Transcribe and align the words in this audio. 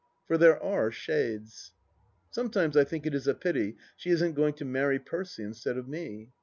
For 0.25 0.35
there 0.35 0.59
are 0.59 0.89
shades. 0.89 1.73
Sometimes 2.31 2.75
I 2.75 2.83
think 2.83 3.05
it 3.05 3.13
is 3.13 3.27
a 3.27 3.35
pity 3.35 3.77
she 3.95 4.09
isn't 4.09 4.33
going 4.33 4.55
to 4.55 4.65
marry 4.65 4.97
Percy 4.97 5.43
instead 5.43 5.77
of 5.77 5.87
me. 5.87 6.31